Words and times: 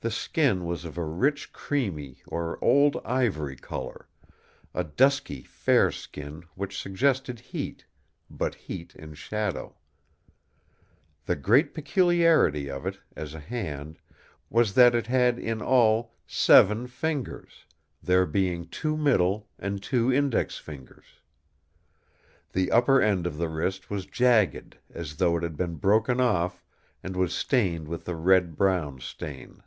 The 0.00 0.10
skin 0.10 0.66
was 0.66 0.84
of 0.84 0.98
a 0.98 1.04
rich 1.04 1.50
creamy 1.54 2.22
or 2.26 2.62
old 2.62 3.00
ivory 3.06 3.56
colour; 3.56 4.06
a 4.74 4.84
dusky 4.84 5.42
fair 5.44 5.90
skin 5.90 6.42
which 6.54 6.78
suggested 6.78 7.40
heat, 7.40 7.86
but 8.28 8.54
heat 8.54 8.94
in 8.96 9.14
shadow. 9.14 9.78
The 11.24 11.36
great 11.36 11.72
peculiarity 11.72 12.68
of 12.70 12.84
it, 12.84 13.00
as 13.16 13.32
a 13.32 13.40
hand, 13.40 13.98
was 14.50 14.74
that 14.74 14.94
it 14.94 15.06
had 15.06 15.38
in 15.38 15.62
all 15.62 16.12
seven 16.26 16.86
fingers, 16.86 17.64
there 18.02 18.26
being 18.26 18.66
two 18.68 18.98
middle 18.98 19.48
and 19.58 19.82
two 19.82 20.12
index 20.12 20.58
fingers. 20.58 21.06
The 22.52 22.70
upper 22.70 23.00
end 23.00 23.26
of 23.26 23.38
the 23.38 23.48
wrist 23.48 23.88
was 23.88 24.04
jagged, 24.04 24.76
as 24.90 25.16
though 25.16 25.38
it 25.38 25.42
had 25.42 25.56
been 25.56 25.76
broken 25.76 26.20
off, 26.20 26.62
and 27.02 27.16
was 27.16 27.32
stained 27.32 27.88
with 27.88 28.06
a 28.06 28.14
red 28.14 28.54
brown 28.54 29.00
stain. 29.00 29.62